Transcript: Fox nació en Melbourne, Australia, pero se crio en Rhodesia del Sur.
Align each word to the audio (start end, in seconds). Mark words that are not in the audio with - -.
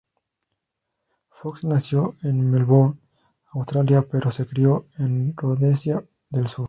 Fox 1.29 1.63
nació 1.63 2.15
en 2.23 2.49
Melbourne, 2.49 2.99
Australia, 3.51 4.01
pero 4.01 4.31
se 4.31 4.47
crio 4.47 4.87
en 4.97 5.35
Rhodesia 5.37 6.03
del 6.31 6.47
Sur. 6.47 6.59